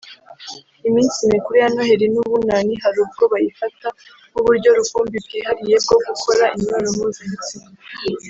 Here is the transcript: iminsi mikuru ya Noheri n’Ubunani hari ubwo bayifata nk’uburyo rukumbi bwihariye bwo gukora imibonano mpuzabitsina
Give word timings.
iminsi 0.87 1.19
mikuru 1.33 1.55
ya 1.61 1.69
Noheri 1.73 2.05
n’Ubunani 2.13 2.73
hari 2.83 2.97
ubwo 3.05 3.23
bayifata 3.31 3.87
nk’uburyo 4.29 4.69
rukumbi 4.77 5.15
bwihariye 5.25 5.75
bwo 5.83 5.97
gukora 6.07 6.43
imibonano 6.55 6.89
mpuzabitsina 6.97 7.69